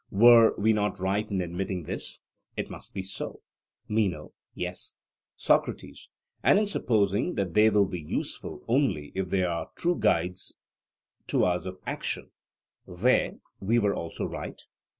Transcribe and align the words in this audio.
Were 0.09 0.55
we 0.57 0.73
not 0.73 0.99
right 0.99 1.29
in 1.29 1.41
admitting 1.41 1.83
this? 1.83 2.21
It 2.57 2.71
must 2.71 2.91
be 2.91 3.03
so. 3.03 3.41
MENO: 3.87 4.33
Yes. 4.55 4.95
SOCRATES: 5.37 6.09
And 6.41 6.57
in 6.57 6.65
supposing 6.65 7.35
that 7.35 7.53
they 7.53 7.69
will 7.69 7.85
be 7.85 8.01
useful 8.01 8.63
only 8.67 9.11
if 9.13 9.29
they 9.29 9.43
are 9.43 9.69
true 9.75 9.99
guides 9.99 10.55
to 11.27 11.45
us 11.45 11.67
of 11.67 11.77
action 11.85 12.31
there 12.87 13.33
we 13.59 13.77
were 13.77 13.93
also 13.93 14.25
right? 14.25 14.59